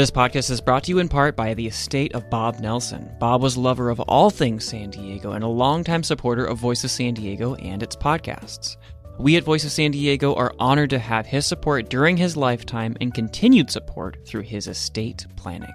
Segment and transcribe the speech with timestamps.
[0.00, 3.14] This podcast is brought to you in part by the estate of Bob Nelson.
[3.20, 6.82] Bob was a lover of all things San Diego and a longtime supporter of Voice
[6.84, 8.78] of San Diego and its podcasts.
[9.18, 12.96] We at Voice of San Diego are honored to have his support during his lifetime
[13.02, 15.74] and continued support through his estate planning.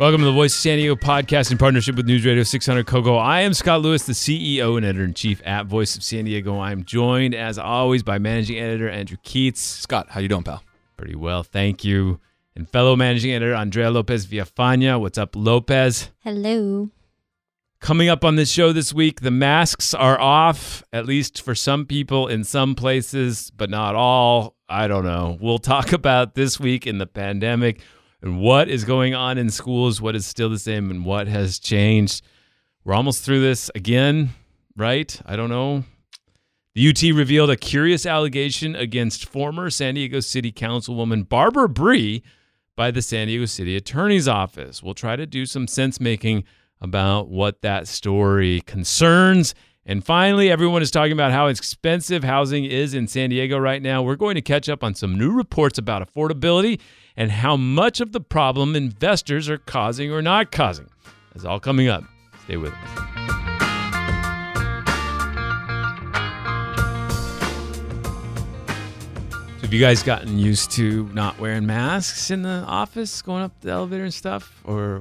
[0.00, 3.18] Welcome to the Voice of San Diego podcast in partnership with News Radio 600 KOGO.
[3.18, 6.58] I am Scott Lewis, the CEO and editor in chief at Voice of San Diego.
[6.58, 9.58] I'm joined, as always, by managing editor Andrew Keatts.
[9.58, 10.64] Scott, how you doing, pal?
[10.96, 12.18] Pretty well, thank you.
[12.56, 14.98] And fellow managing editor Andrea Lopez Villafana.
[14.98, 16.08] What's up, Lopez?
[16.20, 16.88] Hello.
[17.80, 21.84] Coming up on this show this week, the masks are off, at least for some
[21.84, 24.56] people in some places, but not all.
[24.66, 25.36] I don't know.
[25.42, 27.82] We'll talk about this week in the pandemic
[28.22, 31.58] and what is going on in schools, what is still the same, and what has
[31.58, 32.22] changed.
[32.84, 34.30] We're almost through this again,
[34.76, 35.20] right?
[35.26, 35.84] I don't know.
[36.74, 42.22] The UT revealed a curious allegation against former San Diego City Councilwoman Barbara Bry
[42.76, 44.82] by the San Diego City Attorney's Office.
[44.82, 46.44] We'll try to do some sense making
[46.80, 49.54] about what that story concerns.
[49.86, 54.02] And finally, everyone is talking about how expensive housing is in San Diego right now.
[54.02, 56.78] We're going to catch up on some new reports about affordability
[57.16, 60.86] and how much of the problem investors are causing or not causing.
[61.32, 62.04] That's all coming up.
[62.44, 62.88] Stay with us.
[69.56, 73.58] So have you guys gotten used to not wearing masks in the office, going up
[73.62, 74.60] the elevator and stuff?
[74.64, 75.00] Or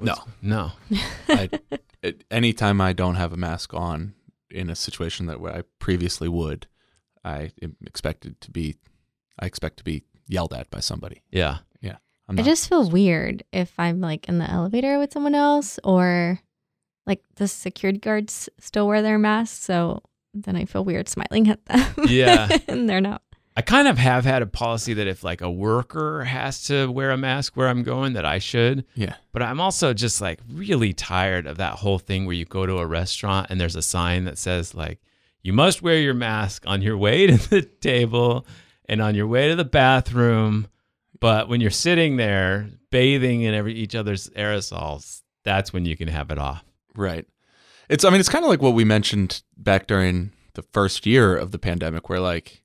[0.00, 0.70] no, no.
[1.28, 1.50] I,
[2.30, 4.14] anytime I don't have a mask on
[4.50, 6.66] in a situation that where I previously would,
[7.24, 8.76] I am expected to be,
[9.38, 11.22] I expect to be yelled at by somebody.
[11.30, 11.58] Yeah.
[11.80, 11.96] Yeah.
[12.28, 16.40] I'm I just feel weird if I'm like in the elevator with someone else or
[17.06, 19.64] like the security guards still wear their masks.
[19.64, 20.02] So
[20.32, 22.06] then I feel weird smiling at them.
[22.06, 22.48] Yeah.
[22.68, 23.22] and they're not.
[23.60, 27.10] I kind of have had a policy that if like a worker has to wear
[27.10, 28.86] a mask where I'm going, that I should.
[28.94, 29.16] Yeah.
[29.32, 32.78] But I'm also just like really tired of that whole thing where you go to
[32.78, 34.98] a restaurant and there's a sign that says like,
[35.42, 38.46] you must wear your mask on your way to the table
[38.88, 40.66] and on your way to the bathroom.
[41.20, 46.08] But when you're sitting there bathing in every each other's aerosols, that's when you can
[46.08, 46.64] have it off.
[46.94, 47.26] Right.
[47.90, 51.36] It's I mean it's kind of like what we mentioned back during the first year
[51.36, 52.59] of the pandemic where like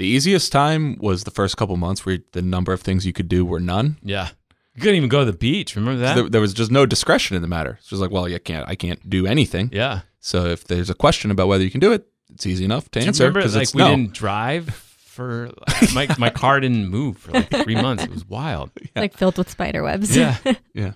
[0.00, 3.28] the easiest time was the first couple months where the number of things you could
[3.28, 3.98] do were none.
[4.02, 4.30] Yeah.
[4.74, 5.76] You couldn't even go to the beach.
[5.76, 6.14] Remember that?
[6.14, 7.76] There, there, was just no discretion in the matter.
[7.78, 8.66] It's just like, well, you can't.
[8.66, 9.68] I can't do anything.
[9.74, 10.00] Yeah.
[10.20, 13.00] So if there's a question about whether you can do it, it's easy enough to
[13.00, 13.24] answer.
[13.24, 13.90] Remember, like it's we no.
[13.90, 15.50] didn't drive for
[15.94, 18.02] my my car didn't move for like three months.
[18.02, 18.70] It was wild.
[18.80, 19.02] Yeah.
[19.02, 20.16] Like filled with spider webs.
[20.16, 20.38] Yeah,
[20.72, 20.92] yeah.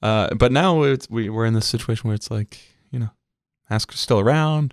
[0.00, 2.60] Uh, but now it's we we're in this situation where it's like
[2.92, 3.10] you know,
[3.68, 4.72] masks are still around.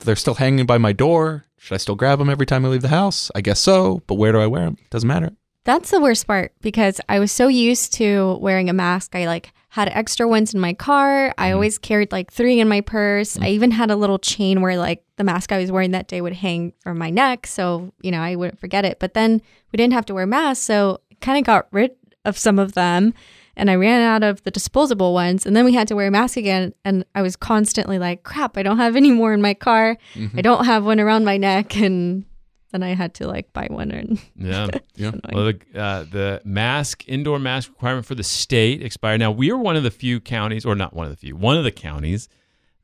[0.00, 1.44] They're still hanging by my door.
[1.56, 3.30] Should I still grab them every time I leave the house?
[3.34, 4.02] I guess so.
[4.06, 4.76] But where do I wear them?
[4.90, 5.32] Doesn't matter.
[5.64, 9.14] That's the worst part because I was so used to wearing a mask.
[9.14, 11.34] I like had extra ones in my car.
[11.36, 11.54] I mm.
[11.54, 13.36] always carried like three in my purse.
[13.36, 13.44] Mm.
[13.44, 16.20] I even had a little chain where like the mask I was wearing that day
[16.20, 17.46] would hang from my neck.
[17.46, 18.98] So, you know, I wouldn't forget it.
[18.98, 20.64] But then we didn't have to wear masks.
[20.64, 21.92] So kind of got rid
[22.24, 23.14] of some of them
[23.56, 25.46] and I ran out of the disposable ones.
[25.46, 26.72] And then we had to wear a mask again.
[26.84, 29.96] And I was constantly like, crap, I don't have any more in my car.
[30.14, 30.38] Mm-hmm.
[30.38, 31.76] I don't have one around my neck.
[31.76, 32.24] And
[32.72, 33.90] then I had to like buy one.
[33.90, 34.68] And Yeah.
[34.94, 35.12] Yeah.
[35.32, 39.20] Well, the, uh, the mask, indoor mask requirement for the state expired.
[39.20, 41.56] Now, we are one of the few counties, or not one of the few, one
[41.56, 42.28] of the counties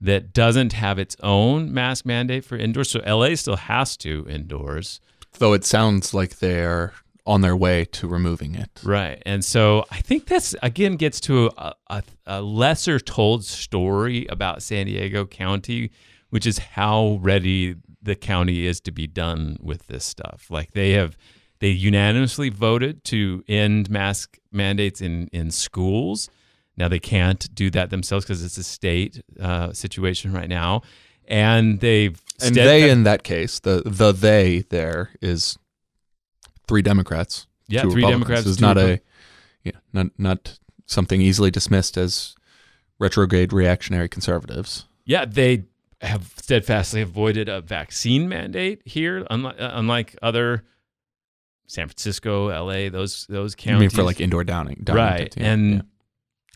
[0.01, 2.91] that doesn't have its own mask mandate for indoors.
[2.91, 5.01] So LA still has to indoors.
[5.39, 6.95] Though it sounds like they're
[7.27, 8.71] on their way to removing it.
[8.85, 9.23] Right.
[9.27, 14.63] And so I think that's, again, gets to a, a, a lesser told story about
[14.63, 15.91] San Diego County,
[16.31, 20.47] which is how ready the county is to be done with this stuff.
[20.51, 21.19] Like they have,
[21.59, 26.31] they unanimously voted to end mask mandates in, in schools.
[26.77, 30.83] Now they can't do that themselves because it's a state uh, situation right now.
[31.29, 35.59] And they've And they, in that case, the the they there is
[36.69, 37.47] three Democrats.
[37.69, 39.01] yeah, three Democrats, two not a,
[39.65, 42.35] yeah, not not something easily dismissed as
[42.99, 44.87] retrograde reactionary conservatives.
[45.05, 45.65] Yeah, they
[46.01, 50.65] have steadfastly avoided a vaccine mandate here, unlike, uh, unlike other
[51.67, 53.81] San Francisco, LA, those those I counties.
[53.81, 55.85] mean, for like indoor downing, downing right, yeah, and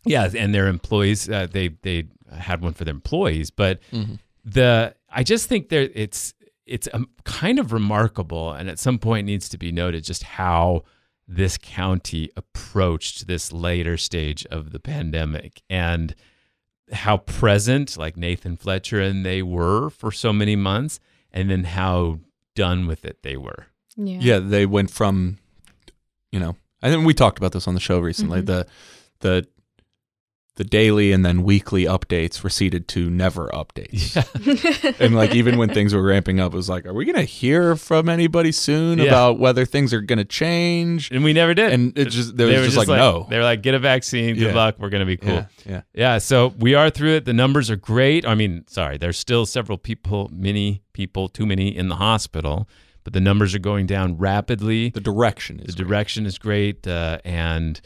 [0.05, 0.31] yeah.
[0.37, 4.01] and their employees, uh, they they had one for their employees, but yeah.
[4.03, 4.19] Mhm.
[4.45, 6.35] the I just think there it's
[6.71, 10.83] it's um, kind of remarkable, and at some point needs to be noted just how
[11.27, 16.15] this county approached this later stage of the pandemic and
[16.93, 20.99] how present like Nathan Fletcher and they were for so many months,
[21.33, 22.21] and then how
[22.57, 23.67] done with it they were.
[23.97, 24.19] yeah.
[24.21, 25.39] yeah, they went from,
[26.33, 28.43] you know, I think we talked about this on the show recently.
[28.43, 28.47] Mhm.
[28.47, 28.67] The
[29.21, 29.47] the
[30.57, 34.15] the daily and then weekly updates receded to never updates.
[35.01, 37.77] and like even when things were ramping up, it was like, are we gonna hear
[37.77, 39.07] from anybody soon Yeah.
[39.07, 41.11] about whether things are gonna change?
[41.13, 41.73] And we never did.
[41.73, 43.27] And it just there They was were just, like, no.
[43.31, 44.35] They were like, get a vaccine.
[44.35, 44.55] Good Yeah.
[44.55, 44.75] luck.
[44.79, 45.33] We're gonna be cool.
[45.33, 45.81] Yeah, yeah.
[45.95, 47.25] Yeah, so we are through it.
[47.25, 48.27] The numbers are great.
[48.27, 52.69] I mean, sorry, there's still several people, many people, too many in the hospital,
[53.05, 54.91] but the numbers are going down rapidly.
[54.91, 55.77] The direction The great.
[55.89, 57.81] direction is great, uh, and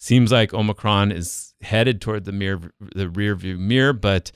[0.00, 3.92] seems like Omicron is headed toward the mirror, the rear view mirror.
[3.92, 4.32] But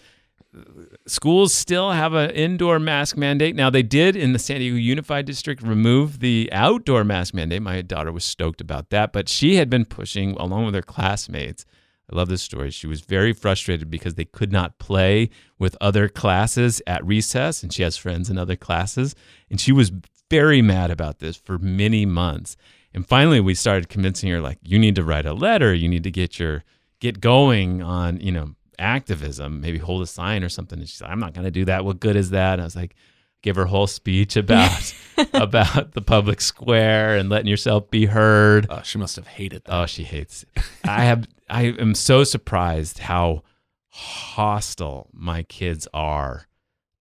[1.07, 3.57] schools still have an indoor mask mandate.
[3.57, 7.63] Now they did in the San Diego Unified District remove the outdoor mask mandate.
[7.63, 11.65] My daughter was stoked about that, but she had been pushing along with her classmates.
[12.13, 12.71] I love this story.
[12.71, 17.73] She was very frustrated because they could not play with other classes at recess, and
[17.73, 19.15] she has friends in other classes.
[19.51, 19.91] And she was
[20.31, 22.59] very mad about this for many months.
[22.95, 25.75] And finally, we started convincing her, like, you need to write a letter.
[25.75, 26.65] You need to get your
[27.01, 29.61] get going on, you know, activism.
[29.61, 30.79] Maybe hold a sign or something.
[30.79, 31.85] And she's like, I'm not going to do that.
[31.85, 32.55] What good is that?
[32.55, 32.95] And I was like,
[33.43, 34.95] give her a whole speech about
[35.35, 38.67] about the public square and letting yourself be heard.
[38.71, 39.75] Oh, she must have hated that.
[39.75, 40.45] Oh, she hates.
[40.57, 40.63] It.
[40.85, 41.27] I have.
[41.49, 43.43] I am so surprised how
[43.89, 46.47] hostile my kids are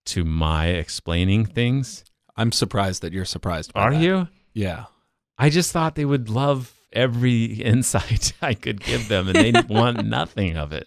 [0.07, 2.05] to my explaining things.
[2.37, 3.73] I'm surprised that you're surprised.
[3.73, 4.03] By Are that.
[4.03, 4.29] you?
[4.53, 4.87] Yeah.
[5.43, 10.05] I just thought they would love every insight I could give them, and they want
[10.21, 10.87] nothing of it.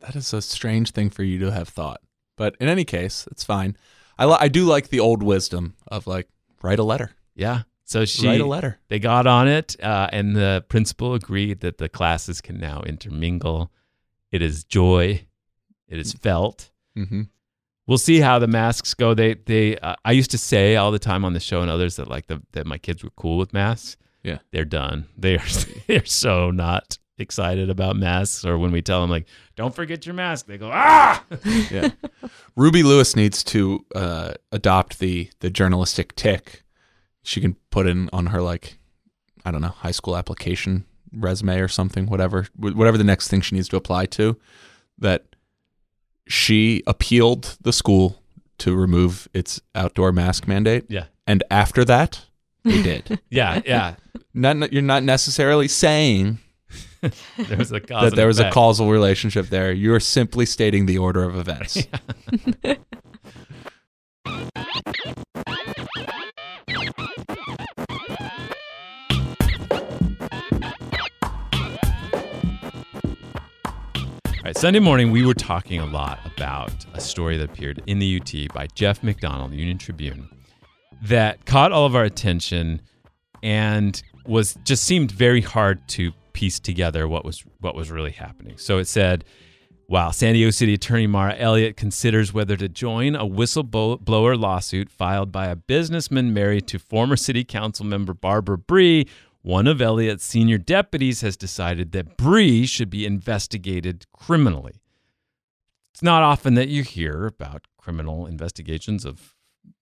[0.00, 2.00] That is a strange thing for you to have thought.
[2.36, 3.76] But in any case, it's fine.
[4.18, 6.28] I li- I do like the old wisdom of like
[6.62, 7.10] write a letter.
[7.34, 7.62] Yeah.
[7.84, 8.78] So she write a letter.
[8.88, 13.70] they got on it, uh, and the principal agreed that the classes can now intermingle.
[14.32, 15.26] It is joy.
[15.88, 16.70] It is felt.
[16.96, 17.22] Mm-hmm.
[17.86, 19.14] We'll see how the masks go.
[19.14, 21.96] They they uh, I used to say all the time on the show and others
[21.96, 23.96] that like the that my kids were cool with masks.
[24.22, 24.38] Yeah.
[24.52, 25.06] they're done.
[25.18, 25.44] They are
[25.86, 28.44] they're so not excited about masks.
[28.44, 31.22] Or when we tell them like, don't forget your mask, they go ah.
[31.70, 31.90] Yeah.
[32.56, 36.62] Ruby Lewis needs to uh, adopt the the journalistic tick.
[37.22, 38.78] She can put in on her like
[39.44, 43.54] I don't know high school application resume or something, whatever whatever the next thing she
[43.54, 44.38] needs to apply to.
[44.98, 45.33] That
[46.26, 48.22] she appealed the school
[48.58, 52.24] to remove its outdoor mask mandate, yeah, and after that,
[52.64, 53.20] they did.
[53.30, 53.94] yeah, yeah.
[54.32, 56.38] not you're not necessarily saying
[57.36, 59.72] There was a that there was a causal relationship there.
[59.72, 61.86] You're simply stating the order of events.
[74.44, 78.20] right, Sunday morning, we were talking a lot about a story that appeared in the
[78.20, 80.28] UT by Jeff McDonald, the Union Tribune,
[81.02, 82.82] that caught all of our attention
[83.42, 88.58] and was just seemed very hard to piece together what was what was really happening.
[88.58, 89.24] So it said,
[89.86, 95.32] while San Diego City Attorney Mara Elliott considers whether to join a whistleblower lawsuit filed
[95.32, 99.04] by a businessman married to former City Council member Barbara Bry,
[99.44, 104.80] one of Elliott's senior deputies has decided that Bry should be investigated criminally.
[105.92, 109.34] It's not often that you hear about criminal investigations of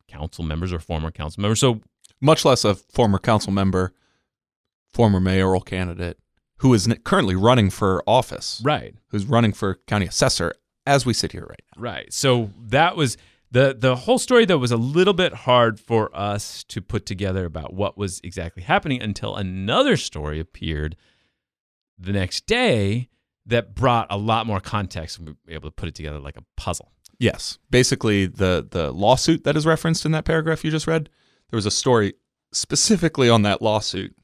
[0.08, 1.60] council members or former council members.
[1.60, 1.80] So
[2.20, 3.92] much less a former council member,
[4.92, 6.18] former mayoral candidate
[6.58, 8.96] who is currently running for office, Right.
[9.10, 10.54] who's running for county assessor
[10.86, 11.82] as we sit here right now.
[11.82, 12.12] Right.
[12.12, 13.16] So that was
[13.52, 17.44] the the whole story though was a little bit hard for us to put together
[17.44, 20.96] about what was exactly happening until another story appeared
[21.98, 23.08] the next day
[23.46, 26.36] that brought a lot more context and we were able to put it together like
[26.36, 26.92] a puzzle.
[27.18, 27.58] Yes.
[27.70, 31.08] Basically, the the lawsuit that is referenced in that paragraph you just read,
[31.50, 32.14] there was a story
[32.52, 34.14] specifically on that lawsuit,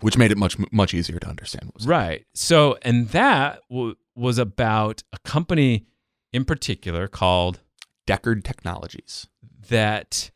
[0.00, 1.66] which made it much much easier to understand.
[1.66, 2.24] What was Right.
[2.34, 5.86] So, and that w- was about a company
[6.32, 7.60] in particular called
[8.06, 9.26] Deckard Technologies.
[9.68, 10.30] that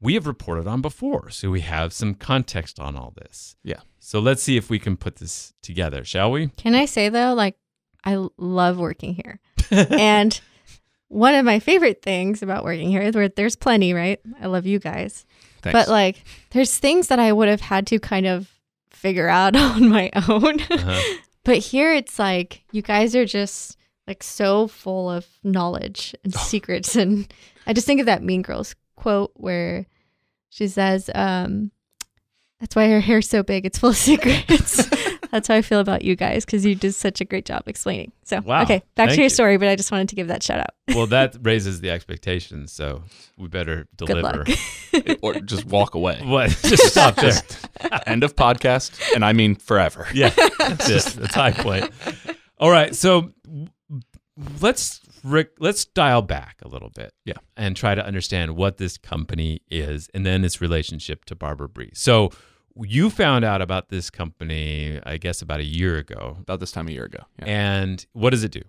[0.00, 1.30] we have reported on before.
[1.30, 3.56] So we have some context on all this.
[3.64, 3.80] Yeah.
[3.98, 6.46] So let's see if we can put this together, shall we?
[6.56, 7.56] Can I say though, like
[8.04, 10.40] I love working here, and
[11.08, 14.20] one of my favorite things about working here is where there's plenty, right?
[14.40, 15.26] I love you guys,
[15.62, 15.72] Thanks.
[15.72, 18.48] but like there's things that I would have had to kind of
[18.90, 20.60] figure out on my own.
[20.60, 21.18] Uh-huh.
[21.44, 23.76] But here it's like you guys are just
[24.08, 26.96] like so full of knowledge and secrets.
[26.96, 27.32] And
[27.66, 29.86] I just think of that Mean Girls quote where
[30.50, 31.70] she says, um,
[32.58, 33.66] That's why her hair's so big.
[33.66, 34.88] It's full of secrets.
[35.30, 38.12] That's how I feel about you guys because you did such a great job explaining.
[38.24, 38.62] So, Wow.
[38.62, 39.28] okay, back Thank to your you.
[39.28, 40.70] story, but I just wanted to give that shout out.
[40.94, 42.72] well, that raises the expectations.
[42.72, 43.02] So
[43.36, 44.44] we better Good deliver.
[44.46, 45.18] luck.
[45.20, 46.18] or just walk away.
[46.24, 46.48] What?
[46.62, 47.34] Just stop there.
[48.06, 50.06] End of podcast, and I mean forever.
[50.14, 51.04] Yeah, that's it.
[51.20, 51.90] That's high point.
[52.58, 53.34] All right, so w-
[54.62, 57.34] let's Rick, let's dial back a little bit, Yeah.
[57.56, 61.90] and try to understand what this company is, and then its relationship to Barbara Bry.
[61.94, 62.30] So
[62.80, 66.86] you found out about this company, I guess, about a year ago, About this time
[66.88, 67.24] a year ago.
[67.40, 67.46] Yeah.
[67.46, 68.62] and what does it do?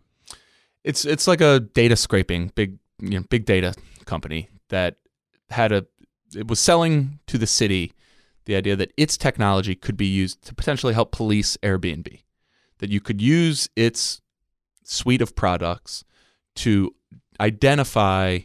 [0.83, 3.73] It's it's like a data scraping big you know big data
[4.05, 4.95] company that
[5.49, 5.85] had a
[6.35, 7.91] it was selling to the city
[8.45, 12.21] the idea that its technology could be used to potentially help police Airbnb.
[12.79, 14.21] That you could use its
[14.91, 16.03] suite of products
[16.55, 16.93] to
[17.39, 18.39] identify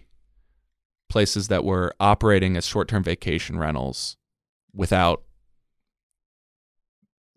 [1.09, 4.17] places that were operating as short-term vacation rentals
[4.75, 5.23] without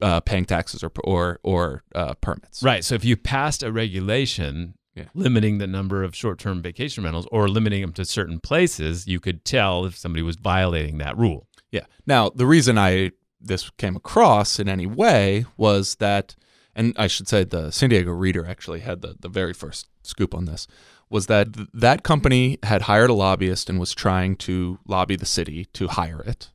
[0.02, 2.62] uh, paying taxes or or or uh, permits.
[2.62, 2.84] Right.
[2.84, 5.06] So if you passed a regulation Yeah.
[5.14, 9.44] limiting the number of short-term vacation rentals or limiting them to certain places, you could
[9.46, 11.48] tell if somebody was violating that rule.
[11.72, 11.86] Yeah.
[12.06, 16.36] Now, the reason I this came across in any way was that,
[16.78, 20.36] and I should say the San Diego Reader actually had the, the very first scoop
[20.36, 20.68] on this,
[21.10, 25.26] was that th- that company had hired a lobbyist and was trying to lobby the
[25.26, 26.52] city to hire it.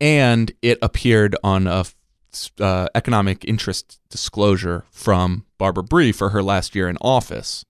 [0.00, 1.86] And it appeared on a
[2.60, 7.64] uh, economic interest disclosure from Barbara Bry for her last year in office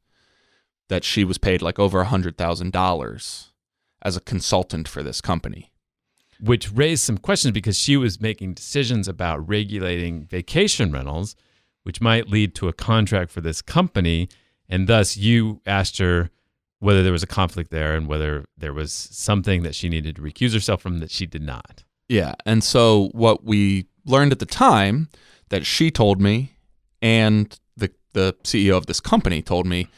[0.89, 3.47] that she was paid like over a $100,000
[4.03, 5.71] as a consultant for this company.
[6.41, 11.35] which raised some questions because she was making decisions about regulating vacation rentals,
[11.89, 14.29] which might lead to a contract for this company.
[14.69, 16.29] And thus, you asked her
[16.81, 20.21] whether there was a conflict there and whether there was something that she needed to
[20.21, 21.85] recuse herself from that she did not.
[22.07, 22.35] Yeah.
[22.45, 25.09] And so what we learned at the time
[25.49, 26.53] that she told me
[27.01, 29.89] and the the CEO of this company told me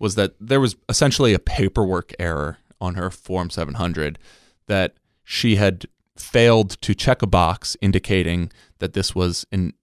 [0.00, 4.18] was that there was essentially a paperwork error on her form 700
[4.66, 5.86] that she had
[6.16, 8.50] failed to check a box indicating
[8.80, 9.74] that this was an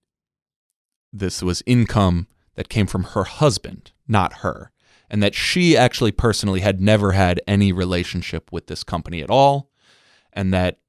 [1.13, 4.71] this was income that came from her husband, not her,
[5.09, 9.69] and that she actually personally had never had any relationship with this company at all,
[10.33, 10.79] and that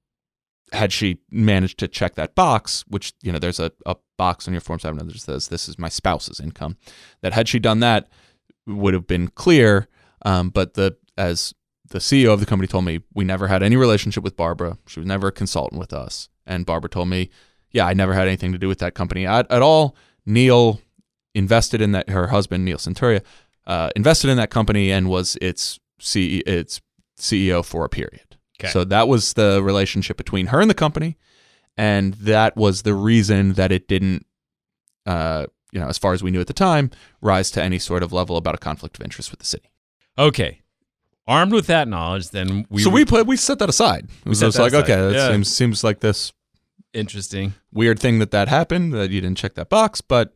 [0.73, 4.54] had she managed to check that box, which you know there's a, a box on
[4.54, 6.76] your form seven that says this is my spouse's income,
[7.21, 8.09] that had she done that
[8.66, 9.88] would have been clear.
[10.23, 11.54] Um, but the as
[11.88, 14.78] the CEO of the company told me, we never had any relationship with Barbara.
[14.87, 16.28] She was never a consultant with us.
[16.47, 17.31] And Barbara told me,
[17.71, 19.95] yeah, I never had anything to do with that company at, at all.
[20.26, 20.81] Neil
[21.35, 22.09] invested in that.
[22.11, 23.23] Her husband, Neil Senturia,
[23.66, 26.81] uh, invested in that company and was its CE, its
[27.19, 28.37] CEO for a period.
[28.61, 28.71] Okay.
[28.71, 31.16] So that was the relationship between her and the company,
[31.76, 34.26] and that was the reason that it didn't,
[35.07, 36.90] uh, you know, as far as we knew at the time,
[37.21, 39.71] rise to any sort of level about a conflict of interest with the city.
[40.16, 40.61] Okay.
[41.26, 44.09] Armed with that knowledge, then we so we put we set that aside.
[44.25, 44.83] It was set like aside.
[44.85, 45.31] okay, that Yeah.
[45.33, 46.33] seems seems like this
[46.94, 47.54] interesting.
[47.72, 50.34] weird thing that that happened that you didn't check that box, but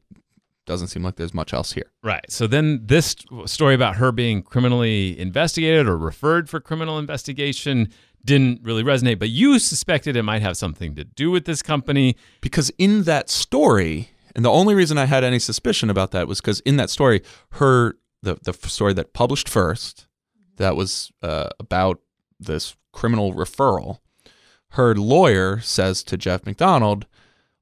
[0.66, 1.90] doesn't seem like there's much else here.
[2.02, 2.24] Right.
[2.30, 7.88] So then this story about her being criminally investigated or referred for criminal investigation
[8.24, 12.16] didn't really resonate, but you suspected it might have something to do with this company.
[12.42, 16.40] because in that story and the only reason i had any suspicion about that was
[16.40, 17.22] because in that story
[17.52, 20.06] her the, the story that published first
[20.56, 22.00] that was uh, about
[22.38, 23.98] this criminal referral
[24.70, 27.06] her lawyer says to Jeff McDonald,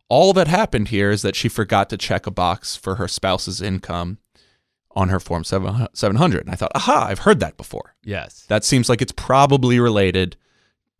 [0.08, 3.60] all that happened here is that she forgot to check a box for her spouse's
[3.60, 4.18] income
[4.92, 6.40] on her form 7 700.
[6.40, 7.94] And I thought, aha, I've heard that before.
[8.04, 8.44] Yes.
[8.48, 10.36] That seems like it's probably related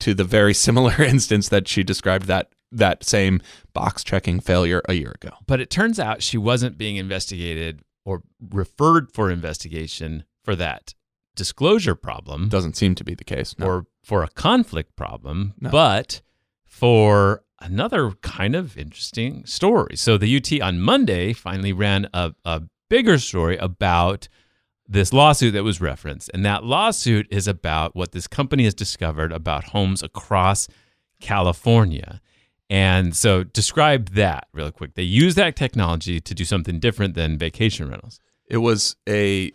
[0.01, 3.41] to the very similar instance that she described that that same
[3.73, 5.31] box checking failure a year ago.
[5.47, 10.95] But it turns out she wasn't being investigated or referred for investigation for that
[11.37, 13.55] disclosure problem Doesn't seem to be the case.
[13.59, 13.67] No.
[13.67, 15.71] or for a conflict problem, No.
[15.71, 16.21] but
[16.65, 19.97] for another kind of interesting story.
[19.97, 24.29] So the UT on Monday finally ran a, a bigger story about
[24.89, 26.31] this lawsuit that was referenced.
[26.35, 30.69] And that lawsuit is about what this company has discovered about homes across
[31.21, 32.21] California.
[32.71, 34.95] And so describe that real quick.
[34.95, 38.21] They use that technology to do something different than vacation rentals.
[38.49, 39.53] it was a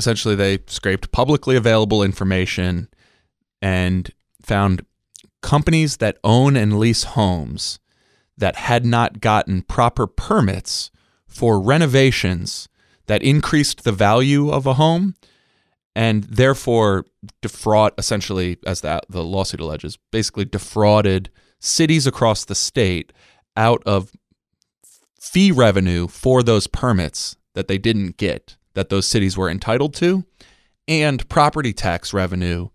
[0.00, 2.88] essentially they scraped publicly available information
[3.60, 4.82] and found
[5.42, 7.78] companies that own and lease homes
[8.38, 10.90] that had not gotten proper permits
[11.26, 12.66] for renovations
[13.08, 15.14] that increased the value of a home
[15.94, 17.04] and therefore
[17.42, 21.28] defraud essentially as that the lawsuit alleges basically defrauded
[21.58, 23.12] cities across the state
[23.54, 24.12] out of
[25.20, 30.24] fee revenue for those permits that they didn't get that those cities were entitled to
[30.88, 32.68] and property tax revenue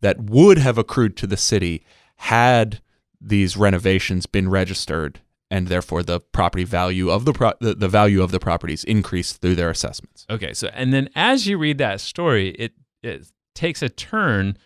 [0.00, 1.84] that would have accrued to the city
[2.16, 2.80] had
[3.20, 8.22] these renovations been registered and therefore the property value of the, pro- the the value
[8.22, 10.26] of the properties increased through their assessments.
[10.30, 14.56] Okay, so and then as you read that story, it it takes a turn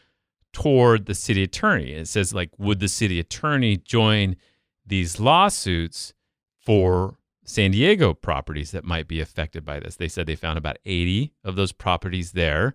[0.53, 1.93] toward the city attorney.
[1.93, 4.37] It says like, would the city attorney join
[4.85, 6.13] these lawsuits
[6.61, 9.97] for San Diego properties that might be affected by this?
[9.97, 12.75] They said they found about 80 of those properties there.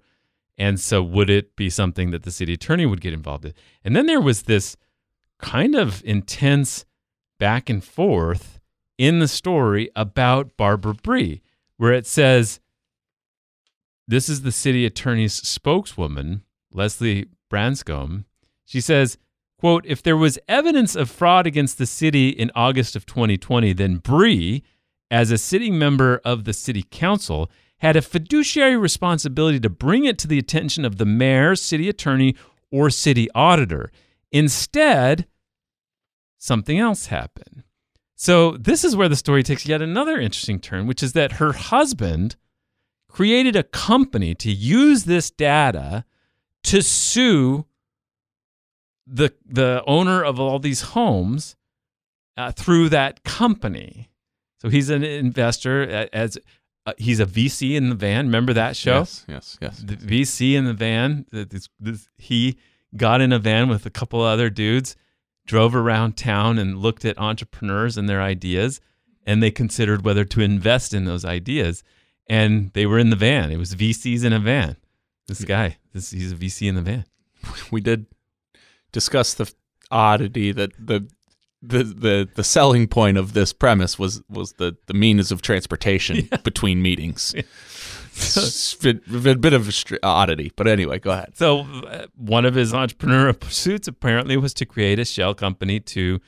[0.57, 3.53] And so would it be something that the city attorney would get involved in?
[3.83, 4.75] And then there was this
[5.39, 6.85] kind of intense
[7.39, 8.59] back and forth
[8.97, 11.41] in the story about Barbara Bry,
[11.77, 12.59] where it says,
[14.07, 18.25] this is the city attorney's spokeswoman, Leslie Branscomb.
[18.65, 19.17] She says,
[19.59, 23.97] quote, if there was evidence of fraud against the city in August of 2020, then
[23.97, 24.61] Bry,
[25.09, 30.17] as a sitting member of the city council, had a fiduciary responsibility to bring it
[30.19, 32.35] to the attention of the mayor, city attorney,
[32.71, 33.91] or city auditor.
[34.31, 35.27] Instead,
[36.37, 37.63] something else happened.
[38.15, 41.53] So, this is where the story takes yet another interesting turn, which is that her
[41.53, 42.35] husband
[43.07, 46.03] created a company to use this data
[46.63, 47.65] to sue
[49.07, 51.55] the the owner of all these homes
[52.35, 54.09] uh, through that company.
[54.59, 56.37] So he's an investor as
[56.85, 58.25] uh, he's a VC in the van.
[58.27, 58.99] Remember that show?
[58.99, 59.83] Yes, yes, yes.
[59.85, 61.25] the VC in the van.
[61.31, 62.57] This, this, he
[62.95, 64.95] got in a van with a couple other dudes,
[65.45, 68.79] drove around town and looked at entrepreneurs and their ideas,
[69.25, 71.83] and they considered whether to invest in those ideas.
[72.29, 73.51] And they were in the van.
[73.51, 74.77] It was VCs in a van.
[75.27, 77.05] This guy, this he's a VC in the van.
[77.71, 78.05] we did
[78.99, 79.47] discuss the
[79.91, 80.99] oddity that the
[81.61, 86.29] the the the selling point of this premise was was the the means of transportation
[86.43, 87.33] between meetings.
[88.81, 91.37] Been- been a bit of a oddity, but anyway, go ahead.
[91.37, 96.19] So uh, one of his entrepreneurial pursuits apparently was to create a shell company to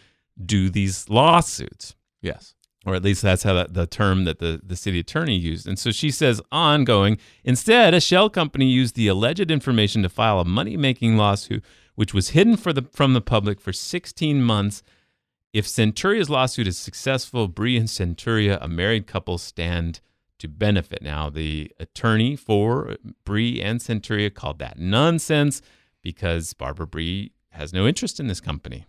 [0.46, 1.96] do these lawsuits.
[2.22, 2.54] Yes.
[2.86, 5.68] or at least that's how that, the term that the, the city attorney used.
[5.68, 10.40] And so she says, ongoing, instead, a shell company used the alleged information to file
[10.40, 11.64] a money making lawsuit,
[12.00, 14.82] which was hidden for the, from the public for 16 months.
[15.52, 20.00] If Senturia's lawsuit is successful, Bry and Senturia, a married couple, stand
[20.38, 21.02] to benefit.
[21.02, 25.62] Now, the attorney for Bry and Senturia called that nonsense
[26.02, 28.86] because Barbara Bry has no interest in this company.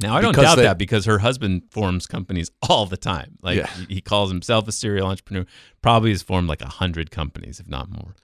[0.00, 3.38] Now I don't Because doubt they- that because her husband forms companies all the time.
[3.42, 3.66] Like Yeah.
[3.88, 5.46] he- he calls himself a serial entrepreneur.
[5.82, 8.14] Probably has formed like a hundred companies, if not more.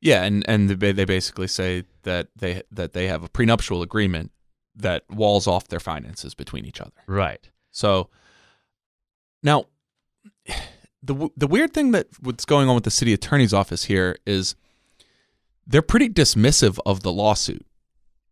[0.00, 4.32] Yeah, and and they they basically say that they that they have a prenuptial agreement
[4.76, 6.92] that walls off their finances between each other.
[7.06, 7.50] Right.
[7.70, 8.08] So
[9.42, 9.66] now
[11.02, 14.54] the the weird thing that what's going on with the city attorney's office here is
[15.66, 17.66] they're pretty dismissive of the lawsuit.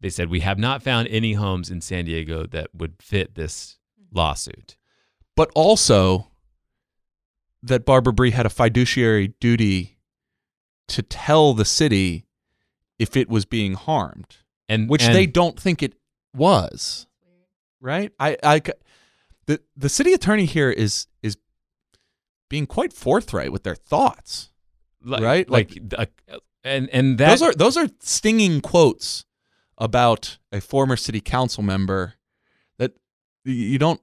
[0.00, 3.76] They said we have not found any homes in San Diego that would fit this
[4.12, 4.76] lawsuit.
[5.36, 6.28] but also
[7.62, 9.97] that Barbara Bry had a fiduciary duty
[10.88, 12.26] to tell the city
[12.98, 15.94] if it was being harmed, And which and they don't think it
[16.34, 17.06] was.
[17.80, 18.12] Right?
[18.18, 18.60] I, I,
[19.46, 21.36] the the city attorney here is is
[22.48, 24.50] being quite forthright with their thoughts.
[25.04, 25.48] like, right?
[25.48, 26.06] Like, uh,
[26.64, 29.24] and and that those are those are stinging quotes
[29.76, 32.14] about a former city council member
[32.78, 32.92] that
[33.44, 34.00] you don't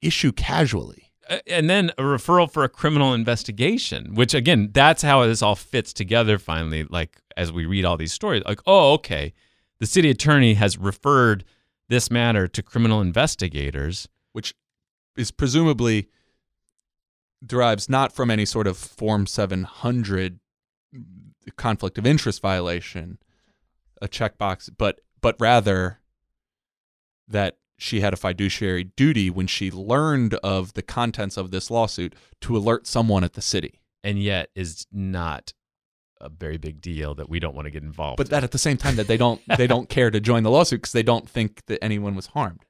[0.00, 1.11] issue casually.
[1.32, 5.54] Uh, and then a referral for a criminal investigation, which again, that's how this all
[5.54, 6.84] fits together finally.
[6.84, 9.32] Like, as we read all these stories, like, oh, okay,
[9.78, 11.44] the city attorney has referred
[11.88, 14.08] this matter to criminal investigators.
[14.32, 14.54] which
[15.16, 16.08] is presumably
[17.44, 20.38] derives not from any sort of Form 700
[21.56, 23.18] conflict of interest violation,
[24.00, 26.00] a checkbox, but but rather
[27.28, 32.14] that she had a fiduciary duty when she learned of the contents of this lawsuit
[32.40, 33.80] to alert someone at the city.
[34.04, 35.52] and yet is not
[36.20, 38.16] a very big deal that we don't want to get involved.
[38.16, 40.50] But that at the same time that they don't they don't care to join the
[40.50, 42.64] lawsuit because they don't think that anyone was harmed.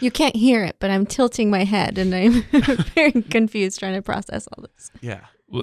[0.00, 2.42] you can't hear it, but I'm tilting my head and I'm
[2.94, 4.90] very confused trying to process all this.
[5.00, 5.20] Yeah.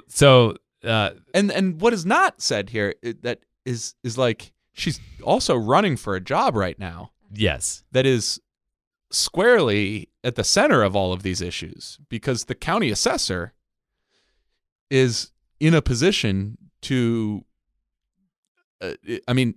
[0.07, 5.55] So uh, and and what is not said here that is is like she's also
[5.55, 8.39] running for a job right now yes, that is
[9.11, 13.53] squarely at the center of all of these issues because the county assessor
[14.89, 17.43] is in a position to
[18.81, 18.93] uh,
[19.27, 19.55] i mean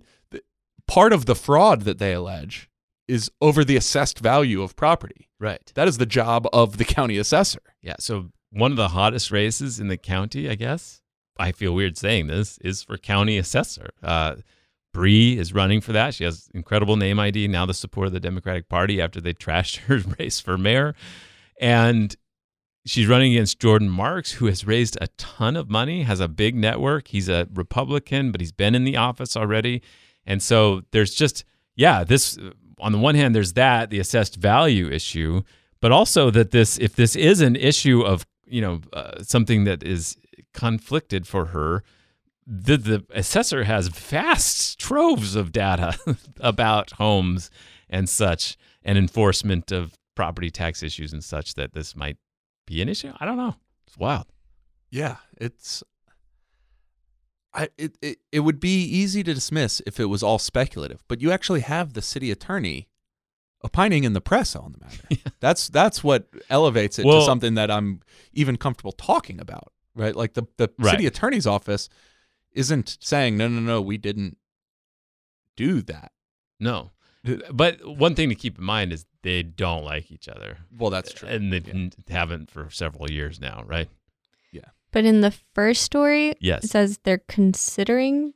[0.87, 2.69] part of the fraud that they allege
[3.07, 5.71] is over the assessed value of property right.
[5.75, 7.95] that is the job of the county assessor Yeah.
[7.99, 11.01] So one of the hottest races in the county, I guess.
[11.37, 13.89] I feel weird saying this is for county assessor.
[14.01, 14.35] Uh,
[14.93, 16.13] Bry is running for that.
[16.13, 17.47] She has incredible name ID.
[17.47, 20.95] Now the support of the Democratic Party after they trashed her race for mayor,
[21.59, 22.15] and
[22.85, 26.55] she's running against Jordan Marks, who has raised a ton of money, has a big
[26.55, 27.07] network.
[27.07, 29.81] He's a Republican, but he's been in the office already,
[30.25, 31.43] and so there's just
[31.75, 32.37] yeah, this
[32.79, 35.41] on the one hand, there's that the assessed value issue,
[35.79, 39.83] but also that this if this is an issue of you know uh, something that
[39.83, 40.17] is
[40.53, 41.83] conflicted for her
[42.45, 45.97] the the assessor has vast troves of data
[46.39, 47.49] about homes
[47.89, 52.17] and such and enforcement of property tax issues and such that this might
[52.67, 53.55] be an issue i don't know
[53.87, 54.25] it's wild
[54.91, 55.83] Yeah, it's
[57.53, 61.21] I it, it it would be easy to dismiss if it was all speculative, but
[61.21, 62.87] you actually have the city attorney
[63.63, 65.31] opining in the press on the matter.
[65.39, 68.01] That's that's what elevates it Well- to something that I'm
[68.33, 70.15] even comfortable talking about, right?
[70.15, 70.91] Like the the Right.
[70.91, 71.89] city attorney's office
[72.53, 74.37] isn't saying no no no we didn't
[75.55, 76.11] do that.
[76.59, 76.91] no
[77.53, 81.13] but one thing to keep in mind is they don't like each other Well, that's
[81.13, 81.29] true.
[81.29, 81.89] and they Yeah.
[82.09, 83.89] haven't for several years now right
[84.51, 84.69] Yeah.
[84.91, 86.65] But in the first story, yes.
[86.65, 88.33] it says they're considering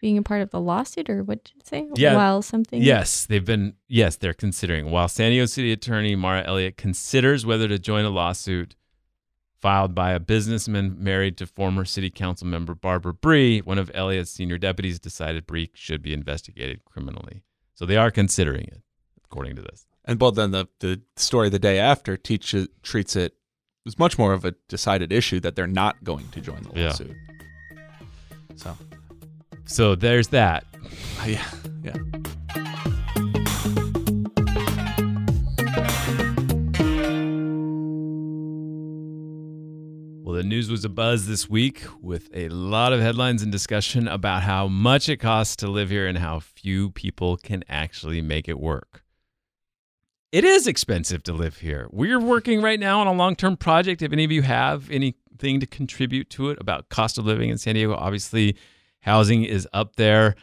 [0.00, 1.88] being a part of the lawsuit, or what did it say?
[1.96, 2.14] Yeah.
[2.14, 2.80] While something.
[2.80, 3.74] Yes, they've been.
[3.88, 4.90] Yes, they're considering.
[4.92, 8.76] While San Diego City Attorney Mara Elliott considers whether to join a lawsuit
[9.60, 14.30] filed by a businessman married to former City Council member Barbara Bry, one of Elliott's
[14.30, 17.42] senior deputies decided Bry should be investigated criminally.
[17.74, 18.82] So they are considering it,
[19.24, 19.86] according to this.
[20.04, 23.34] And well, then the the story the day after teaches treats it
[23.86, 26.86] as much more of a decided issue that they're not going to join the Yeah.
[26.88, 27.16] lawsuit.
[28.56, 28.76] So
[29.66, 30.64] So there's that.
[31.26, 31.44] yeah,
[31.82, 31.94] yeah.
[40.28, 44.06] Well, the news was a buzz this week with a lot of headlines and discussion
[44.06, 48.46] about how much it costs to live here and how few people can actually make
[48.46, 49.04] it work.
[50.30, 51.88] It is expensive to live here.
[51.90, 54.02] We're working right now on a long term project.
[54.02, 57.56] If any of you have anything to contribute to it about cost of living in
[57.56, 58.54] San Diego, obviously
[59.00, 60.34] housing is up there.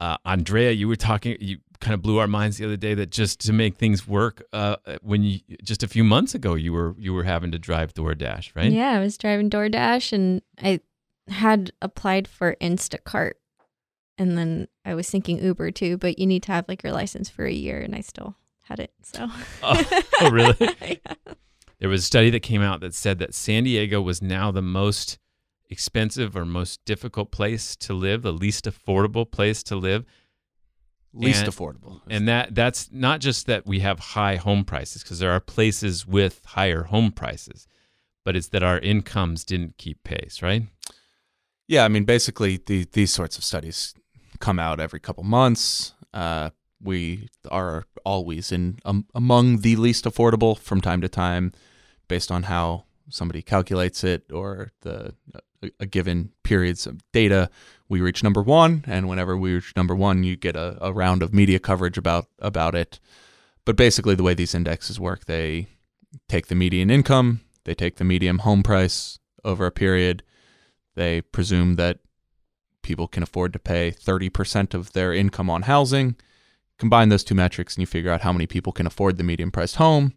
[0.00, 3.10] Uh, Andrea, you were talking, you kind of blew our minds the other day that
[3.10, 6.94] just to make things work, uh, when you just a few months ago you were
[6.98, 8.70] you were having to drive DoorDash, right?
[8.70, 10.80] Yeah, I was driving DoorDash and I
[11.28, 13.32] had applied for Instacart.
[14.16, 17.28] And then I was thinking Uber too, but you need to have like your license
[17.28, 18.92] for a year and I still had it.
[19.02, 19.28] So
[19.62, 19.84] Oh,
[20.20, 20.56] oh, really?
[20.80, 21.34] Yeah.
[21.80, 24.62] There was a study that came out that said that San Diego was now the
[24.62, 25.16] most
[25.70, 30.04] expensive or most difficult place to live, the least affordable place to live.
[31.18, 32.00] Least And- affordable.
[32.08, 36.06] And that that's not just that we have high home prices because there are places
[36.06, 37.66] with higher home prices,
[38.24, 40.62] but it's that our incomes didn't keep pace, right?
[41.66, 43.94] Yeah, I mean, basically, the, these sorts of studies
[44.38, 45.92] come out every couple months.
[46.14, 46.50] Uh,
[46.80, 51.52] we are always in um, among the least affordable from time to time,
[52.06, 55.14] based on how somebody calculates it or the
[55.62, 57.50] a, a given periods of data.
[57.88, 61.22] We reach number one, and whenever we reach number one, you get a, a round
[61.22, 63.00] of media coverage about about it.
[63.64, 65.68] But basically, the way these indexes work, they
[66.28, 70.22] take the median income, they take the median home price over a period,
[70.94, 72.00] they presume that
[72.82, 76.16] people can afford to pay 30% of their income on housing.
[76.78, 79.50] Combine those two metrics and you figure out how many people can afford the median
[79.50, 80.14] priced home.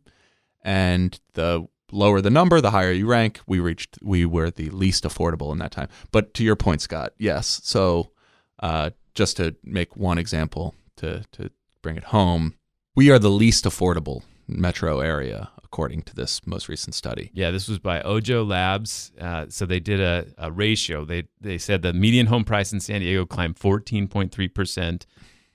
[0.64, 3.40] And the lower the number, the higher you rank.
[3.48, 5.90] We reached, we were the least affordable in that time.
[6.12, 7.62] But to your point, Scott, yes.
[7.64, 8.12] So
[8.60, 11.52] uh, just to make one example to, to
[11.82, 12.56] bring it home,
[12.96, 17.32] we are the least affordable metro area according to this most recent study.
[17.34, 19.14] Yeah, this was by Ojo Labs.
[19.20, 21.06] Uh, so they did a, a ratio.
[21.06, 25.06] They they said the median home price in San Diego climbed 14.3 percent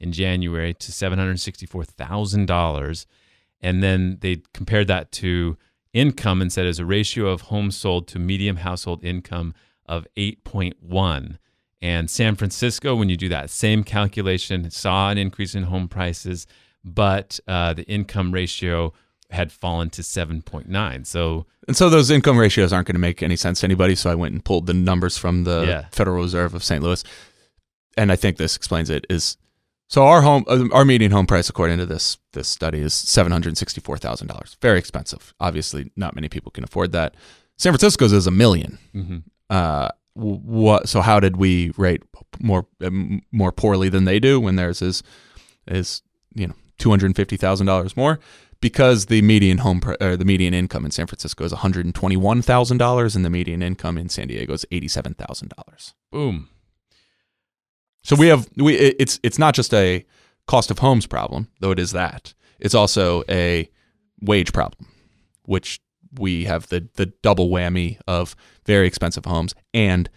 [0.01, 3.07] in January to seven hundred sixty-four thousand dollars,
[3.61, 5.59] and then they compared that to
[5.97, 9.55] income and said as a ratio of homes sold to medium household income
[9.87, 11.39] of 8.1.
[11.83, 16.47] And San Francisco, when you do that same calculation, saw an increase in home prices,
[16.85, 18.93] but uh, the income ratio
[19.31, 21.07] had fallen to 7.9.
[21.07, 23.95] So And so those income ratios aren't going to make any sense to anybody.
[23.95, 25.85] So I went and pulled the numbers from the Yeah.
[25.91, 26.83] Federal Reserve of St.
[26.83, 27.03] Louis,
[27.97, 29.05] and I think this explains it.
[29.11, 29.37] Is
[29.89, 33.33] so our home, uh, our median home price, according to this this study, is seven
[33.33, 34.57] hundred sixty four thousand dollars.
[34.61, 35.33] Very expensive.
[35.41, 37.15] Obviously, not many people can afford that.
[37.57, 39.23] San Francisco's is a 1000000 mhm.
[39.49, 40.89] Uh, what?
[40.89, 42.03] So how did we rate
[42.41, 42.67] more
[43.33, 45.03] more poorly than they do when theirs is
[45.69, 46.03] is
[46.35, 48.19] you know two hundred fifty thousand dollars more?
[48.61, 52.17] Because the median home or the median income in San Francisco is one hundred twenty
[52.17, 55.95] one thousand dollars, and the median income in San Diego is eighty seven thousand dollars.
[56.11, 56.49] boom.
[58.07, 60.07] So we have we it's it's not just a
[60.47, 62.35] cost of homes problem, though it is that.
[62.61, 63.69] It's also a
[64.21, 64.87] wage problem,
[65.45, 65.81] which
[66.17, 70.09] we have the the double whammy of very expensive homes and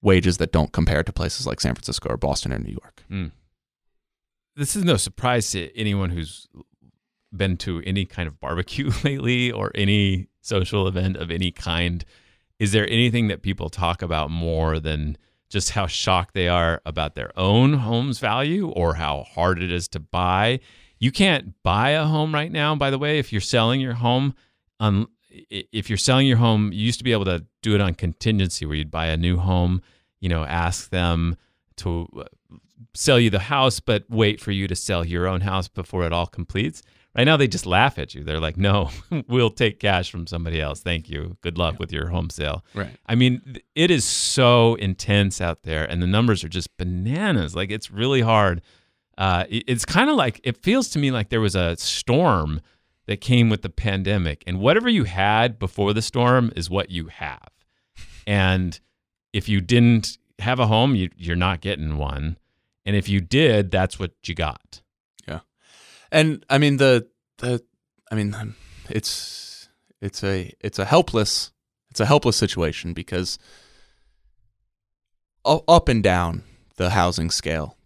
[0.00, 3.02] wages that don't compare to places like San Francisco or Boston or New York.
[3.10, 3.32] Mm.
[4.54, 6.46] This is no surprise to anyone who's
[7.36, 12.04] been to any kind of barbecue lately or any social event of any kind.
[12.60, 17.14] Is there anything that people talk about more than just how shocked they are about
[17.14, 20.60] their own home's value or how hard it is to buy?
[20.98, 24.34] You can't buy a home right now, by the way, if you're selling your home.
[24.80, 27.94] Um, if you're selling your home, you used to be able to do it on
[27.94, 29.82] contingency where you'd buy a new home,
[30.20, 31.36] you know, ask them
[31.76, 32.24] to uh,
[32.94, 36.12] sell you the house, but wait for you to sell your own house before it
[36.12, 36.82] all completes.
[37.16, 38.22] Right now, they just laugh at you.
[38.22, 38.90] They're like, no,
[39.28, 40.80] we'll take cash from somebody else.
[40.80, 41.36] Thank you.
[41.40, 42.64] Good luck with your home sale.
[42.74, 42.96] Right.
[43.06, 47.56] I mean, it is so intense out there, and the numbers are just bananas.
[47.56, 48.62] Like, it's really hard.
[49.16, 52.60] Uh, it's kind of like, it feels to me like there was a storm
[53.06, 57.06] that came with the pandemic, and whatever you had before the storm is what you
[57.06, 57.48] have.
[58.26, 58.78] And
[59.32, 62.36] if you didn't have a home, you, you're not getting one.
[62.84, 64.82] And if you did, that's what you got.
[66.10, 67.62] And I mean the the
[68.10, 68.54] I mean
[68.88, 69.68] it's
[70.00, 71.52] it's a it's a helpless
[71.90, 73.38] it's a helpless situation because
[75.44, 76.42] up and down
[76.76, 77.76] the housing scale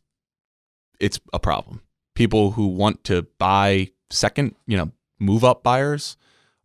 [1.00, 1.82] it's a problem.
[2.14, 6.16] People who want to buy second, you know, move up buyers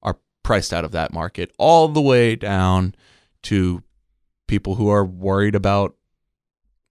[0.04, 2.94] are priced out of that market all the way down
[3.44, 3.84] to
[4.48, 5.96] people who are worried about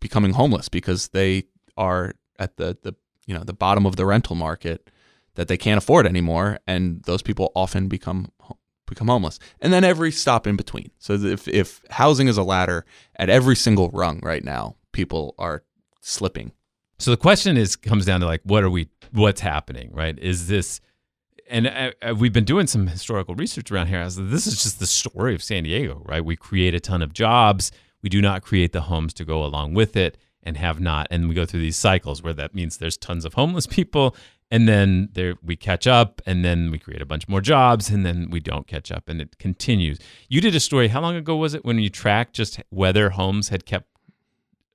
[0.00, 1.44] becoming homeless because they
[1.76, 2.94] are at the the
[3.26, 4.90] you know the bottom of the rental market
[5.34, 8.30] that they can't afford anymore and those people often become
[8.86, 12.84] become homeless and then every stop in between so if if housing is a ladder
[13.16, 15.62] at every single rung right now people are
[16.00, 16.52] slipping
[16.98, 20.18] So the question is comes down to like what are we what's happening, right?
[20.18, 20.80] Is this
[21.48, 24.00] and uh, uh, we've been doing some historical research around here.
[24.00, 26.24] As this is just the story of San Diego, right?
[26.24, 27.70] We create a ton of jobs.
[28.02, 31.08] We do not create the homes to go along with it, and have not.
[31.10, 34.16] And we go through these cycles where that means there's tons of homeless people,
[34.50, 38.06] and then there we catch up, and then we create a bunch more jobs, and
[38.06, 39.98] then we don't catch up, and it continues.
[40.28, 40.88] You did a story.
[40.88, 43.88] How long ago was it when you tracked just whether homes had kept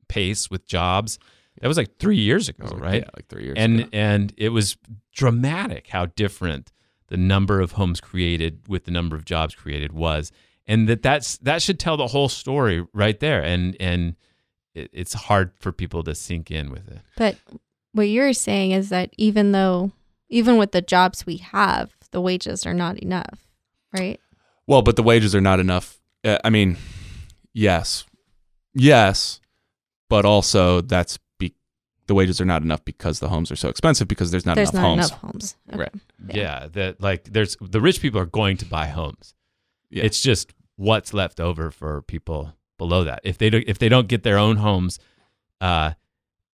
[0.10, 1.18] pace with jobs?
[1.62, 3.04] That was like three years ago, right?
[3.04, 3.90] yeah like three years and ago.
[3.94, 4.78] And and it was
[5.14, 6.72] dramatic how different
[7.08, 10.32] the number of homes created with the number of jobs created was,
[10.66, 13.42] and that that's that should tell the whole story right there.
[13.42, 14.16] And and
[14.74, 17.00] it, it's hard for people to sink in with it.
[17.18, 17.38] But
[17.94, 19.92] what you're saying is that even though,
[20.30, 23.48] even with the jobs we have, the wages are not enough,
[23.98, 24.20] right?
[24.68, 26.00] Well, but the wages are not enough.
[26.24, 26.78] Uh, I mean,
[27.54, 28.06] yes,
[28.74, 29.40] yes,
[30.10, 31.54] but also that's be
[32.08, 34.72] the wages are not enough because the homes are so expensive because there's not There's
[34.72, 35.08] enough not homes.
[35.10, 35.56] enough homes.
[35.74, 35.92] Right.
[36.30, 36.36] Yeah.
[36.36, 36.68] Yeah.
[36.74, 39.34] that like there's the rich people are going to buy homes.
[39.90, 40.04] Yeah.
[40.04, 43.20] It's just what's left over for people below that.
[43.24, 44.98] If they do, if they don't get their own homes,
[45.62, 45.92] uh,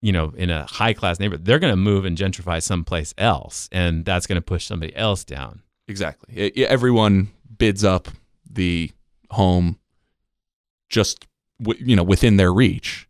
[0.00, 3.68] you know, in a high class neighborhood, they're going to move and gentrify someplace else,
[3.70, 5.60] and that's going to push somebody else down.
[5.86, 6.34] Exactly.
[6.34, 8.08] It- everyone bids up
[8.50, 8.90] the
[9.32, 9.78] home
[10.88, 11.26] just
[11.60, 13.06] w- you know within their reach,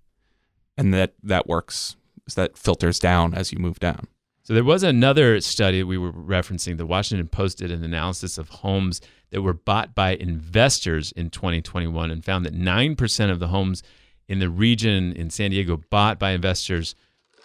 [0.76, 1.94] and that that works.
[2.34, 4.08] That filters down as you move down.
[4.44, 6.76] So there was another study we were referencing.
[6.76, 12.10] The Washington Post did an analysis of homes that were bought by investors in 2021
[12.10, 13.82] and found that 9% of the homes
[14.28, 16.94] in the region in San Diego bought by investors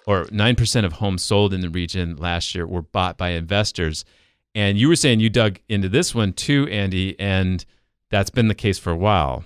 [0.06, 4.04] or 9% of homes sold in the region last year were bought by investors.
[4.54, 7.64] And you were saying you dug into this one too, Andy, and
[8.10, 9.46] that's been the case for a while.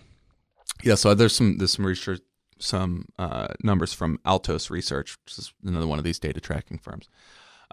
[0.81, 2.21] Yeah, so there's some there's some research,
[2.59, 7.09] some uh, numbers from Altos Research, which is another one of these data tracking firms,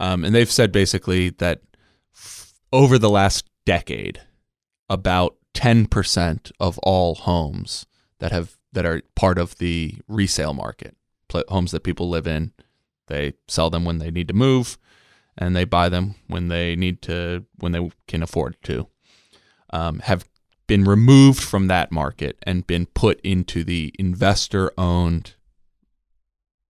[0.00, 1.60] um, and they've said basically that
[2.14, 4.22] f- over the last decade,
[4.88, 7.86] about 10% of all homes
[8.18, 10.96] that have that are part of the resale market,
[11.28, 12.52] pl- homes that people live in,
[13.08, 14.78] they sell them when they need to move,
[15.36, 18.88] and they buy them when they need to when they can afford to.
[19.72, 20.26] Um, have
[20.66, 25.34] been removed from that market and been put into the investor owned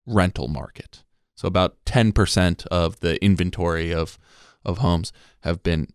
[0.05, 1.05] rental market.
[1.41, 4.19] So about 10% of the inventory of
[4.63, 5.89] of homes have been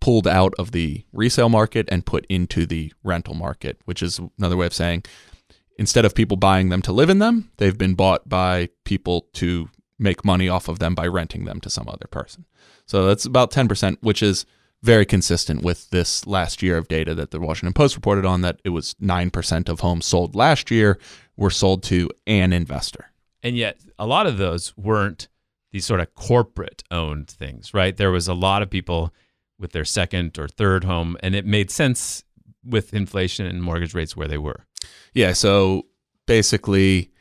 [0.00, 4.56] pulled out of the resale market and put into the rental market, which is another
[4.56, 5.04] way of saying
[5.78, 9.68] instead of people buying them to live in them, they've been bought by people to
[9.98, 12.46] make money off of them by renting them to some other person.
[12.86, 14.46] So that's about 10%, which is
[14.82, 18.62] very consistent with this last year of data that the Washington Post reported on that
[18.64, 20.98] it was 9% of homes sold last year
[21.36, 23.10] were sold to an investor.
[23.46, 25.28] And yet, a lot of those weren't
[25.70, 27.96] these sort of corporate owned things, right?
[27.96, 29.14] There was a lot of people
[29.56, 32.24] with their second or third home, and it made sense
[32.64, 34.66] with inflation and mortgage rates where they were.
[35.14, 35.86] Yeah, so
[36.26, 37.12] basically,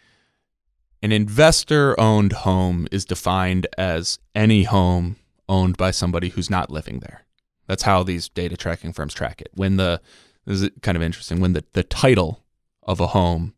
[1.04, 7.02] an investor owned home is defined as any home owned by somebody who's not living
[7.02, 7.22] there.
[7.68, 9.50] That's how these data tracking firms track it.
[9.54, 10.02] When the
[10.48, 12.44] this is kind of interesting when the, the title
[12.82, 13.54] of a home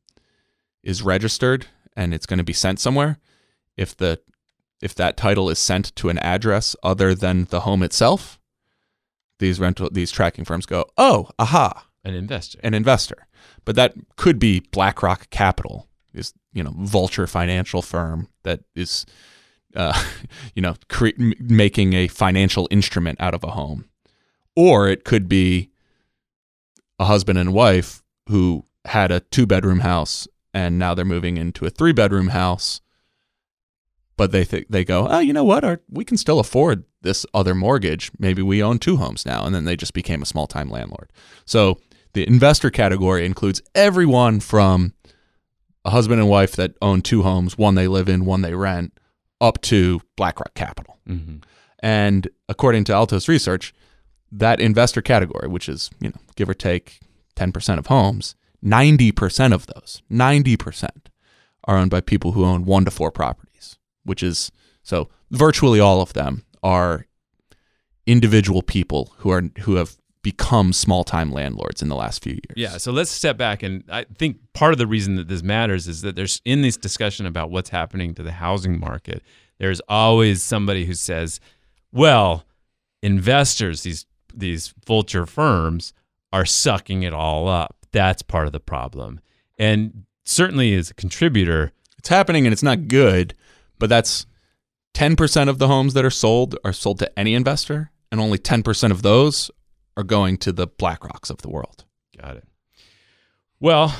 [0.83, 1.67] is registered
[1.97, 3.17] and it's going to be sent somewhere,
[3.75, 4.21] if the
[4.79, 8.39] if that title is sent to an address other than the home itself,
[9.39, 12.59] these rental these tracking firms go, "Oh, aha, An investor.
[12.63, 13.27] an investor."
[13.65, 19.05] But that could be BlackRock Capital, is you know vulture financial firm that is,
[19.75, 19.99] uh,
[20.55, 23.89] you know, cre- making a financial instrument out of a home,
[24.55, 25.71] or it could be
[26.99, 31.67] a husband and wife who had a two bedroom house and now they're moving into
[31.67, 32.81] a three bedroom house.
[34.15, 35.63] But they think they go, oh, you know what?
[35.63, 38.11] Our, we can still afford this other mortgage.
[38.17, 41.11] Maybe we own two homes now, and then they just became a small time landlord.
[41.45, 41.79] So
[42.13, 44.95] the investor category includes everyone from
[45.85, 48.97] a husband and wife that own two homes, one they live in, one they rent,
[49.39, 50.97] up to BlackRock Capital.
[51.05, 51.35] hmm
[51.77, 53.75] And according to Altos Research,
[54.31, 56.99] that investor category, which is, you know, give or take
[57.35, 60.89] 10% of homes, 90% of those, 90%
[61.65, 64.51] are owned by people who own one to four properties, which is
[64.83, 67.05] so virtually all of them are
[68.05, 72.55] individual people who are who have become small-time landlords in the last few years.
[72.55, 75.87] Yeah, so let's step back and I think part of the reason that this matters
[75.87, 79.21] is that there's in this discussion about what's happening to the housing market,
[79.57, 81.39] there's always somebody who says,
[81.91, 82.45] "Well,
[83.01, 85.93] investors, these these vulture firms
[86.31, 87.76] are sucking it all up.
[87.97, 89.21] That's part of the problem."
[89.57, 93.33] And certainly as a contributor, It's happening and it's not good,
[93.79, 94.27] but that's
[94.93, 98.91] 10% of the homes that are sold are sold to any investor, and only 10%
[98.91, 99.49] of those
[99.97, 101.85] are going to the BlackRocks of the world.
[102.21, 102.47] got it.
[103.59, 103.95] Well,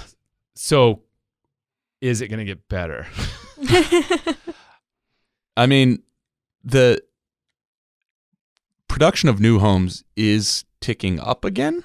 [0.56, 1.02] so
[2.02, 3.08] is it going to get better?
[5.58, 6.04] I mean,
[6.64, 7.02] the
[8.88, 11.84] production of new homes is ticking up again,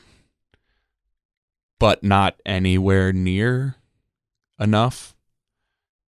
[1.82, 3.74] but not anywhere near
[4.60, 5.16] enough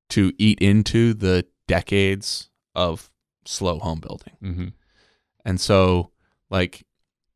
[0.09, 3.11] to eat into the decades of
[3.45, 4.37] slow home building.
[4.41, 4.69] mm-hmm.
[5.45, 6.11] And so,
[6.49, 6.85] like,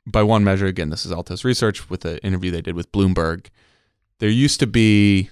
[0.06, 3.48] by one measure, again, this is Altos Research with an interview they did with Bloomberg.
[4.20, 5.30] There used to be,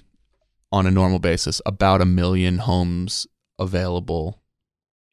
[0.73, 4.43] on a normal basis, about a million homes available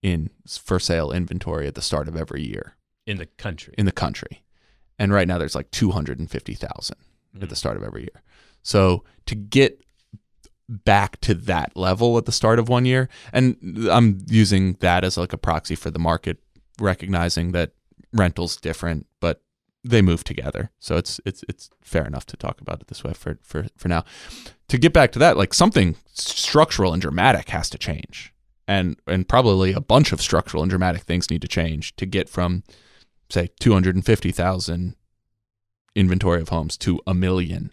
[0.01, 2.75] in for sale inventory at the start of every year
[3.05, 3.75] In the country.
[3.77, 4.43] in the country.
[4.97, 6.97] And right now, there's like 250,000
[7.35, 7.49] at Mm.
[7.49, 8.21] the start of every year.
[8.61, 9.81] So to get
[10.69, 13.57] back to that level at the start of one year, and
[13.91, 16.37] I'm using that as like a proxy for the market,
[16.79, 17.71] recognizing that
[18.13, 19.41] rentals different, but
[19.83, 20.71] they move together.
[20.79, 23.89] So it's it's it's fair enough to talk about it this way for for for
[23.89, 24.05] now.
[24.69, 28.33] To get back to that, like something structural and dramatic has to change.
[28.65, 32.29] And and probably a bunch of structural and dramatic things need to change to get
[32.29, 32.63] from
[33.29, 34.95] say 250,000
[35.95, 37.71] inventory of homes to a million.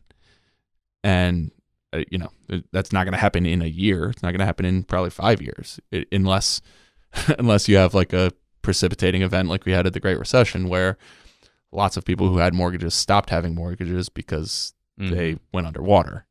[1.03, 1.51] And
[1.93, 2.31] uh, you know,
[2.73, 4.11] that's not going to happen in a year.
[4.11, 6.61] It's not going to happen in probably five years, it, unless
[7.39, 10.97] unless you have like a precipitating event like we had at the Great Recession, where
[11.73, 15.11] lots of people who had mortgages stopped having mortgages because Mhm.
[15.11, 16.27] they went underwater.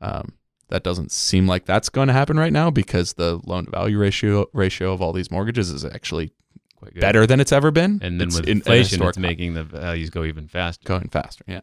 [0.00, 0.32] Um,
[0.70, 3.98] that doesn't seem like that's going to happen right now because the loan to value
[3.98, 6.32] ratio ratio of all these mortgages is actually
[6.76, 7.00] Quite good.
[7.00, 7.98] better than it's ever been.
[8.02, 10.84] And then It's with inflation, it's making the values go even faster.
[10.86, 11.44] going faster.
[11.48, 11.60] Yeah.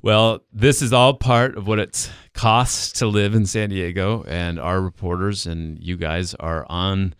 [0.00, 4.58] Well, this is all part of what it costs to live in San Diego, and
[4.58, 7.14] our reporters and you guys are on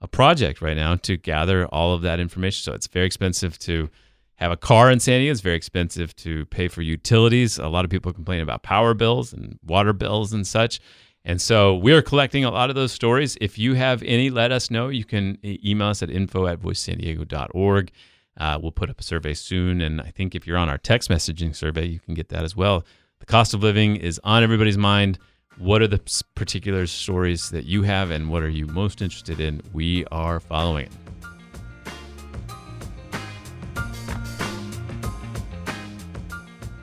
[0.00, 2.62] a project right now to gather all of that information.
[2.62, 3.90] So it's very expensive to
[4.36, 5.32] have a car in San Diego.
[5.32, 7.58] It's very expensive to pay for utilities.
[7.58, 10.80] A lot of people complain about power bills and water bills and such.
[11.24, 13.36] And so we're collecting a lot of those stories.
[13.40, 14.88] If you have any, let us know.
[14.88, 17.90] You can email us at info at voicesandiego.org.
[18.38, 19.80] Uh, we'll put up a survey soon.
[19.80, 22.56] And I think if you're on our text messaging survey, you can get that as
[22.56, 22.84] well.
[23.18, 25.18] The cost of living is on everybody's mind.
[25.58, 26.00] What are the
[26.34, 29.60] particular stories that you have and what are you most interested in?
[29.74, 31.19] We are following it.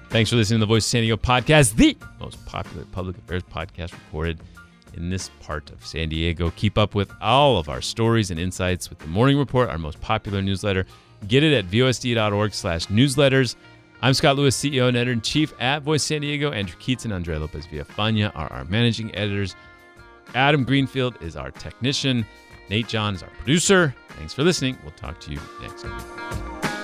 [0.09, 3.43] Thanks for listening to the Voice of San Diego podcast, the most popular public affairs
[3.43, 4.39] podcast recorded
[4.93, 6.51] in this part of San Diego.
[6.55, 9.99] Keep up with all of our stories and insights with the Morning Report, our most
[9.99, 10.85] popular newsletter.
[11.27, 13.55] Get it at vosd.org slash newsletters.
[14.01, 16.51] I'm Scott Lewis, CEO and editor-in-chief at Voice San Diego.
[16.51, 19.55] Andrew Keatts and Andre Lopez Villafana are our managing editors.
[20.35, 22.25] Adam Greenfield is our technician.
[22.69, 23.93] Nate John is our producer.
[24.09, 24.77] Thanks for listening.
[24.83, 26.76] We'll talk to you next week.